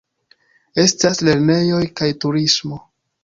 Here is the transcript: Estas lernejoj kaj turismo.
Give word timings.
Estas 0.83 1.21
lernejoj 1.27 1.83
kaj 2.01 2.09
turismo. 2.25 2.81